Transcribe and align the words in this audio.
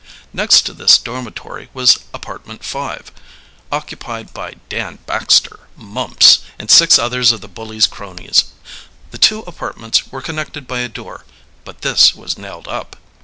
Next 0.33 0.61
to 0.63 0.73
this 0.73 0.97
dormitory 0.97 1.69
was 1.75 1.99
apartment 2.11 2.63
five, 2.63 3.11
occupied 3.71 4.33
by 4.33 4.55
Dan 4.67 4.97
Baxter, 5.05 5.67
Mumps, 5.77 6.39
and 6.57 6.71
six 6.71 6.97
others 6.97 7.31
of 7.31 7.41
the 7.41 7.47
bully's 7.47 7.85
cronies. 7.85 8.45
The 9.11 9.19
two 9.19 9.41
apartments 9.45 10.07
were 10.11 10.23
connected 10.23 10.65
by 10.67 10.79
a 10.79 10.89
door, 10.89 11.23
but 11.63 11.81
this 11.81 12.15
was 12.15 12.35
nailed 12.35 12.67
up. 12.67 12.95